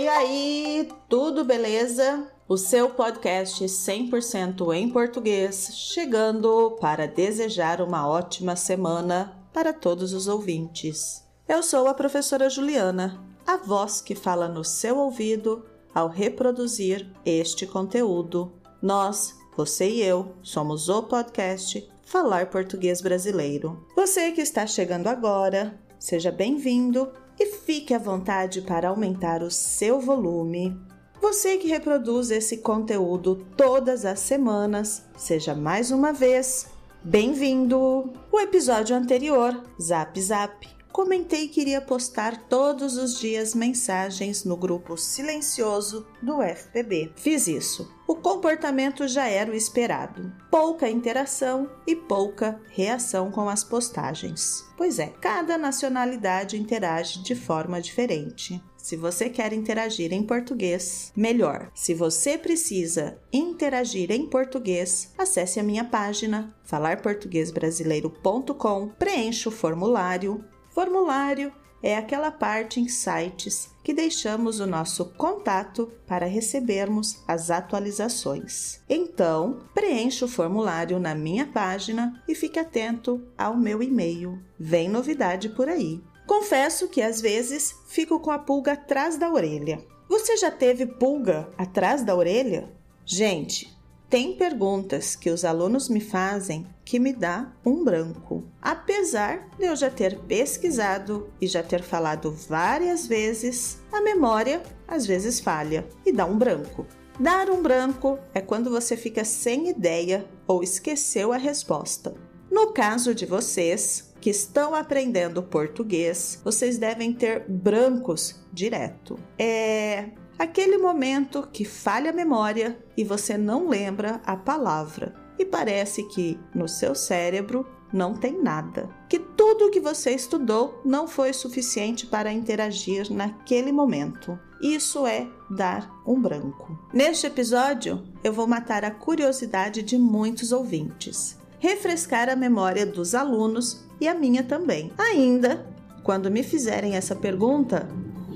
E 0.00 0.08
aí, 0.08 0.88
tudo 1.10 1.44
beleza? 1.44 2.26
O 2.48 2.56
seu 2.56 2.88
podcast 2.88 3.62
100% 3.62 4.74
em 4.74 4.88
português, 4.88 5.72
chegando 5.74 6.78
para 6.80 7.06
desejar 7.06 7.82
uma 7.82 8.08
ótima 8.08 8.56
semana 8.56 9.36
para 9.52 9.74
todos 9.74 10.14
os 10.14 10.26
ouvintes. 10.26 11.22
Eu 11.46 11.62
sou 11.62 11.86
a 11.86 11.92
professora 11.92 12.48
Juliana, 12.48 13.22
a 13.46 13.58
voz 13.58 14.00
que 14.00 14.14
fala 14.14 14.48
no 14.48 14.64
seu 14.64 14.96
ouvido 14.96 15.66
ao 15.94 16.08
reproduzir 16.08 17.06
este 17.22 17.66
conteúdo. 17.66 18.54
Nós, 18.80 19.36
você 19.54 19.86
e 19.86 20.02
eu, 20.02 20.34
somos 20.42 20.88
o 20.88 21.02
podcast 21.02 21.86
Falar 22.06 22.46
Português 22.46 23.02
Brasileiro. 23.02 23.86
Você 23.94 24.32
que 24.32 24.40
está 24.40 24.66
chegando 24.66 25.08
agora, 25.08 25.78
seja 26.00 26.32
bem-vindo 26.32 27.12
e 27.38 27.46
fique 27.46 27.92
à 27.92 27.98
vontade 27.98 28.62
para 28.62 28.88
aumentar 28.88 29.42
o 29.42 29.50
seu 29.50 30.00
volume. 30.00 30.74
Você 31.20 31.58
que 31.58 31.68
reproduz 31.68 32.30
esse 32.30 32.56
conteúdo 32.56 33.46
todas 33.54 34.06
as 34.06 34.18
semanas, 34.18 35.04
seja 35.16 35.54
mais 35.54 35.90
uma 35.90 36.12
vez 36.12 36.68
bem-vindo! 37.04 38.10
O 38.32 38.40
episódio 38.40 38.96
anterior, 38.96 39.62
Zap 39.80 40.18
Zap, 40.18 40.66
comentei 40.92 41.48
que 41.48 41.60
iria 41.60 41.80
postar 41.80 42.46
todos 42.48 42.96
os 42.96 43.18
dias 43.18 43.52
mensagens 43.54 44.44
no 44.44 44.56
grupo 44.56 44.96
silencioso 44.96 46.06
do 46.22 46.42
FPB. 46.42 47.12
Fiz 47.16 47.48
isso. 47.48 47.92
O 48.06 48.14
comportamento 48.16 49.06
já 49.06 49.28
era 49.28 49.50
o 49.50 49.54
esperado: 49.54 50.32
pouca 50.50 50.88
interação 50.88 51.70
e 51.86 51.94
pouca 51.94 52.58
reação 52.68 53.30
com 53.30 53.48
as 53.48 53.62
postagens. 53.62 54.64
Pois 54.76 54.98
é, 54.98 55.06
cada 55.20 55.56
nacionalidade 55.56 56.58
interage 56.58 57.22
de 57.22 57.34
forma 57.34 57.80
diferente. 57.80 58.62
Se 58.76 58.96
você 58.96 59.28
quer 59.28 59.52
interagir 59.52 60.12
em 60.12 60.22
português, 60.22 61.12
melhor. 61.14 61.70
Se 61.74 61.94
você 61.94 62.38
precisa 62.38 63.18
interagir 63.32 64.10
em 64.10 64.26
português, 64.26 65.12
acesse 65.18 65.60
a 65.60 65.62
minha 65.62 65.84
página 65.84 66.56
falarportuguesbrasileiro.com, 66.64 68.88
preencha 68.98 69.50
o 69.50 69.52
formulário 69.52 70.42
Formulário 70.80 71.52
é 71.82 71.94
aquela 71.94 72.30
parte 72.30 72.80
em 72.80 72.88
sites 72.88 73.68
que 73.84 73.92
deixamos 73.92 74.60
o 74.60 74.66
nosso 74.66 75.04
contato 75.10 75.92
para 76.06 76.24
recebermos 76.24 77.22
as 77.28 77.50
atualizações. 77.50 78.80
Então, 78.88 79.60
preencha 79.74 80.24
o 80.24 80.28
formulário 80.28 80.98
na 80.98 81.14
minha 81.14 81.46
página 81.46 82.22
e 82.26 82.34
fique 82.34 82.58
atento 82.58 83.22
ao 83.36 83.58
meu 83.58 83.82
e-mail. 83.82 84.42
Vem 84.58 84.88
novidade 84.88 85.50
por 85.50 85.68
aí. 85.68 86.02
Confesso 86.26 86.88
que 86.88 87.02
às 87.02 87.20
vezes 87.20 87.74
fico 87.86 88.18
com 88.18 88.30
a 88.30 88.38
pulga 88.38 88.72
atrás 88.72 89.18
da 89.18 89.30
orelha. 89.30 89.84
Você 90.08 90.38
já 90.38 90.50
teve 90.50 90.86
pulga 90.86 91.50
atrás 91.58 92.02
da 92.02 92.16
orelha? 92.16 92.72
Gente, 93.04 93.70
tem 94.08 94.34
perguntas 94.34 95.14
que 95.14 95.28
os 95.28 95.44
alunos 95.44 95.90
me 95.90 96.00
fazem 96.00 96.66
que 96.86 96.98
me 96.98 97.12
dá 97.12 97.52
um 97.66 97.84
branco. 97.84 98.39
Apesar 98.62 99.48
de 99.58 99.64
eu 99.64 99.74
já 99.74 99.90
ter 99.90 100.18
pesquisado 100.20 101.30
e 101.40 101.46
já 101.46 101.62
ter 101.62 101.82
falado 101.82 102.30
várias 102.30 103.06
vezes, 103.06 103.80
a 103.90 104.02
memória 104.02 104.62
às 104.86 105.06
vezes 105.06 105.40
falha 105.40 105.86
e 106.04 106.12
dá 106.12 106.26
um 106.26 106.36
branco. 106.36 106.86
Dar 107.18 107.50
um 107.50 107.62
branco 107.62 108.18
é 108.34 108.40
quando 108.40 108.70
você 108.70 108.96
fica 108.96 109.24
sem 109.24 109.68
ideia 109.68 110.26
ou 110.46 110.62
esqueceu 110.62 111.32
a 111.32 111.36
resposta. 111.36 112.14
No 112.50 112.72
caso 112.72 113.14
de 113.14 113.24
vocês 113.24 114.12
que 114.20 114.30
estão 114.30 114.74
aprendendo 114.74 115.42
português, 115.42 116.40
vocês 116.44 116.76
devem 116.76 117.12
ter 117.12 117.44
brancos 117.48 118.42
direto. 118.52 119.18
É 119.38 120.10
aquele 120.38 120.78
momento 120.78 121.48
que 121.52 121.64
falha 121.64 122.10
a 122.10 122.14
memória 122.14 122.78
e 122.96 123.04
você 123.04 123.38
não 123.38 123.68
lembra 123.68 124.20
a 124.24 124.36
palavra 124.36 125.14
e 125.38 125.44
parece 125.44 126.02
que 126.08 126.38
no 126.54 126.68
seu 126.68 126.94
cérebro 126.94 127.66
não 127.92 128.14
tem 128.14 128.40
nada, 128.40 128.88
que 129.08 129.18
tudo 129.18 129.66
o 129.66 129.70
que 129.70 129.80
você 129.80 130.12
estudou 130.12 130.80
não 130.84 131.08
foi 131.08 131.32
suficiente 131.32 132.06
para 132.06 132.32
interagir 132.32 133.12
naquele 133.12 133.72
momento. 133.72 134.38
Isso 134.60 135.06
é 135.06 135.26
dar 135.50 135.90
um 136.06 136.20
branco. 136.20 136.78
Neste 136.92 137.26
episódio, 137.26 138.02
eu 138.22 138.32
vou 138.32 138.46
matar 138.46 138.84
a 138.84 138.90
curiosidade 138.90 139.82
de 139.82 139.96
muitos 139.96 140.52
ouvintes, 140.52 141.38
refrescar 141.58 142.28
a 142.28 142.36
memória 142.36 142.84
dos 142.84 143.14
alunos 143.14 143.84
e 144.00 144.06
a 144.06 144.14
minha 144.14 144.42
também. 144.42 144.92
Ainda, 144.98 145.66
quando 146.02 146.30
me 146.30 146.42
fizerem 146.42 146.94
essa 146.94 147.16
pergunta, 147.16 147.88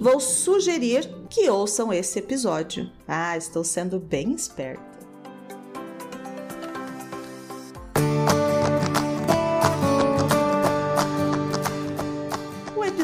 vou 0.00 0.20
sugerir 0.20 1.08
que 1.28 1.48
ouçam 1.48 1.92
esse 1.92 2.18
episódio. 2.18 2.90
Ah, 3.06 3.36
estou 3.36 3.64
sendo 3.64 3.98
bem 3.98 4.32
esperta. 4.32 4.89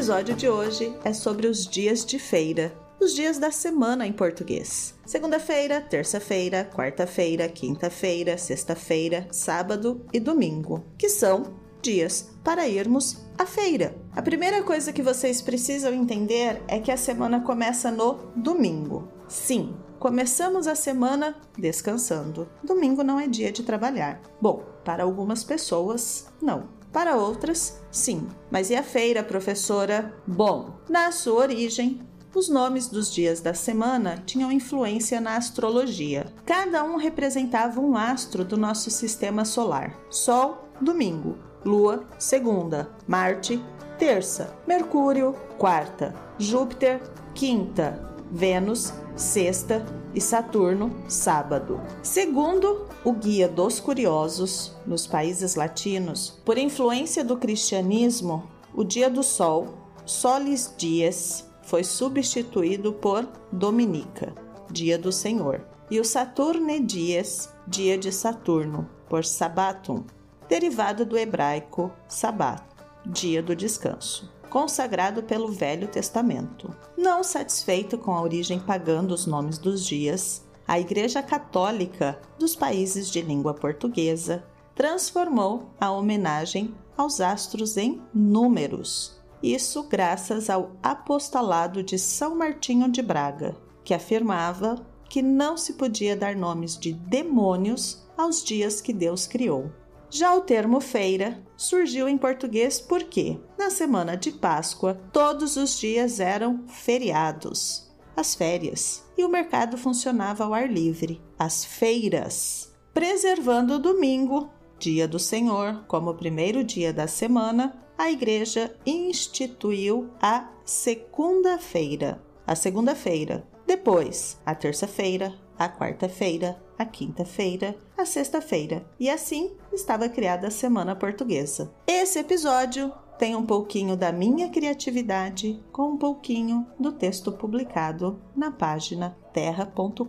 Episódio 0.07 0.35
de 0.35 0.47
hoje 0.47 0.97
é 1.03 1.11
sobre 1.11 1.47
os 1.47 1.67
dias 1.67 2.05
de 2.05 2.17
feira, 2.17 2.73
os 2.97 3.13
dias 3.13 3.37
da 3.37 3.51
semana 3.51 4.07
em 4.07 4.13
português. 4.13 4.95
Segunda-feira, 5.05 5.81
terça-feira, 5.81 6.63
quarta-feira, 6.63 7.49
quinta-feira, 7.49 8.37
sexta-feira, 8.37 9.27
sábado 9.31 10.05
e 10.13 10.19
domingo, 10.21 10.85
que 10.97 11.09
são 11.09 11.57
dias 11.81 12.29
para 12.41 12.69
irmos 12.69 13.17
à 13.37 13.45
feira. 13.45 13.97
A 14.15 14.21
primeira 14.21 14.63
coisa 14.63 14.93
que 14.93 15.03
vocês 15.03 15.41
precisam 15.41 15.93
entender 15.93 16.63
é 16.69 16.79
que 16.79 16.89
a 16.89 16.95
semana 16.95 17.41
começa 17.41 17.91
no 17.91 18.31
domingo. 18.33 19.09
Sim, 19.27 19.75
começamos 19.99 20.67
a 20.67 20.75
semana 20.75 21.35
descansando. 21.57 22.47
Domingo 22.63 23.03
não 23.03 23.19
é 23.19 23.27
dia 23.27 23.51
de 23.51 23.61
trabalhar. 23.61 24.21
Bom, 24.41 24.63
para 24.85 25.03
algumas 25.03 25.43
pessoas, 25.43 26.27
não. 26.41 26.76
Para 26.97 27.15
outras, 27.15 27.79
sim. 27.91 28.27
Mas 28.49 28.71
e 28.71 28.75
a 28.75 28.81
feira, 28.81 29.23
professora? 29.23 30.11
Bom, 30.25 30.79
na 30.89 31.11
sua 31.11 31.41
origem, 31.41 32.01
os 32.33 32.49
nomes 32.49 32.87
dos 32.87 33.13
dias 33.13 33.39
da 33.39 33.53
semana 33.53 34.23
tinham 34.25 34.51
influência 34.51 35.21
na 35.21 35.37
astrologia. 35.37 36.25
Cada 36.43 36.83
um 36.83 36.95
representava 36.95 37.79
um 37.79 37.95
astro 37.95 38.43
do 38.43 38.57
nosso 38.57 38.89
sistema 38.89 39.45
solar: 39.45 39.95
Sol, 40.09 40.71
domingo, 40.81 41.37
Lua, 41.63 42.03
segunda, 42.17 42.89
Marte, 43.07 43.63
terça, 43.99 44.51
Mercúrio, 44.65 45.35
quarta, 45.59 46.15
Júpiter, 46.39 46.99
quinta, 47.35 48.06
Vênus, 48.31 48.93
sexta 49.15 49.85
e 50.13 50.21
Saturno, 50.21 50.95
sábado. 51.07 51.79
Segundo 52.03 52.85
o 53.03 53.13
Guia 53.13 53.47
dos 53.47 53.79
Curiosos, 53.79 54.75
nos 54.85 55.07
países 55.07 55.55
latinos, 55.55 56.39
por 56.43 56.57
influência 56.57 57.23
do 57.23 57.37
cristianismo, 57.37 58.49
o 58.73 58.83
dia 58.83 59.09
do 59.09 59.23
Sol, 59.23 59.67
Solis 60.05 60.73
Dias, 60.77 61.47
foi 61.63 61.83
substituído 61.83 62.93
por 62.93 63.27
Dominica, 63.51 64.33
dia 64.71 64.97
do 64.97 65.11
Senhor, 65.11 65.61
e 65.89 65.99
o 65.99 66.05
Saturne 66.05 66.79
Dias, 66.79 67.53
dia 67.67 67.97
de 67.97 68.11
Saturno, 68.11 68.89
por 69.09 69.25
Sabatum, 69.25 70.03
derivado 70.47 71.05
do 71.05 71.17
hebraico 71.17 71.91
Sabat, 72.07 72.63
dia 73.05 73.41
do 73.41 73.55
descanso, 73.55 74.31
consagrado 74.49 75.23
pelo 75.23 75.51
Velho 75.51 75.87
Testamento. 75.87 76.75
Não 76.97 77.23
satisfeito 77.23 77.97
com 77.97 78.11
a 78.11 78.21
origem 78.21 78.59
pagã 78.59 79.03
dos 79.03 79.25
nomes 79.25 79.57
dos 79.57 79.85
dias, 79.85 80.45
a 80.67 80.79
Igreja 80.79 81.21
Católica 81.23 82.19
dos 82.37 82.55
países 82.55 83.09
de 83.09 83.21
língua 83.21 83.53
portuguesa 83.53 84.43
transformou 84.75 85.69
a 85.79 85.91
homenagem 85.91 86.73
aos 86.97 87.21
astros 87.21 87.77
em 87.77 88.01
números. 88.13 89.17
Isso 89.41 89.83
graças 89.83 90.49
ao 90.49 90.71
apostolado 90.81 91.83
de 91.83 91.97
São 91.97 92.35
Martinho 92.35 92.89
de 92.89 93.01
Braga, 93.01 93.55
que 93.83 93.93
afirmava 93.93 94.85
que 95.09 95.21
não 95.21 95.55
se 95.55 95.73
podia 95.73 96.15
dar 96.17 96.35
nomes 96.35 96.77
de 96.77 96.91
demônios 96.91 98.05
aos 98.17 98.43
dias 98.43 98.81
que 98.81 98.91
Deus 98.91 99.25
criou. 99.25 99.71
Já 100.09 100.33
o 100.35 100.41
termo 100.41 100.79
feira 100.79 101.43
surgiu 101.55 102.07
em 102.07 102.17
português 102.17 102.79
porque, 102.79 103.39
na 103.57 103.69
semana 103.69 104.15
de 104.15 104.31
Páscoa, 104.31 104.99
todos 105.11 105.57
os 105.57 105.77
dias 105.77 106.19
eram 106.19 106.65
feriados, 106.67 107.91
as 108.15 108.33
férias, 108.33 109.03
e 109.17 109.23
o 109.25 109.29
mercado 109.29 109.77
funcionava 109.77 110.45
ao 110.45 110.53
ar 110.53 110.71
livre, 110.71 111.21
as 111.37 111.65
feiras, 111.65 112.73
preservando 112.93 113.75
o 113.75 113.79
domingo, 113.79 114.49
dia 114.79 115.07
do 115.07 115.19
Senhor, 115.19 115.83
como 115.87 116.11
o 116.11 116.15
primeiro 116.15 116.63
dia 116.63 116.93
da 116.93 117.07
semana. 117.07 117.83
A 117.97 118.11
igreja 118.11 118.75
instituiu 118.85 120.09
a 120.21 120.49
segunda-feira, 120.63 122.23
a 122.45 122.55
segunda-feira, 122.55 123.45
depois 123.65 124.39
a 124.45 124.55
terça-feira, 124.55 125.33
a 125.57 125.69
quarta-feira, 125.69 126.61
a 126.77 126.85
quinta-feira, 126.85 127.75
a 127.97 128.05
sexta-feira, 128.05 128.85
e 128.99 129.09
assim 129.09 129.55
estava 129.73 130.07
criada 130.09 130.47
a 130.47 130.51
Semana 130.51 130.95
Portuguesa. 130.95 131.73
Esse 131.87 132.19
episódio 132.19 132.91
tem 133.17 133.35
um 133.35 133.45
pouquinho 133.45 133.97
da 133.97 134.11
minha 134.11 134.49
criatividade 134.49 135.59
com 135.71 135.93
um 135.93 135.97
pouquinho 135.97 136.65
do 136.79 136.91
texto 136.91 137.31
publicado 137.31 138.21
na 138.35 138.51
página 138.51 139.17
terra.com.br. 139.33 140.03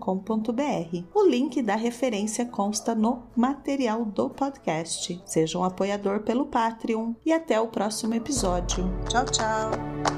O 1.15 1.27
link 1.27 1.63
da 1.63 1.75
referência 1.75 2.45
consta 2.45 2.95
no 2.95 3.25
material 3.35 4.05
do 4.05 4.31
podcast. 4.31 5.21
Seja 5.25 5.59
um 5.59 5.65
apoiador 5.65 6.21
pelo 6.21 6.47
Patreon 6.47 7.15
e 7.25 7.33
até 7.33 7.61
o 7.61 7.69
próximo 7.69 8.15
episódio. 8.15 8.85
Tchau, 9.09 9.25
tchau! 9.25 10.18